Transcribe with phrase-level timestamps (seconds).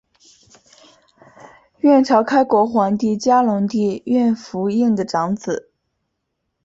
[1.79, 5.69] 阮朝开国皇帝嘉隆帝阮福映的长子。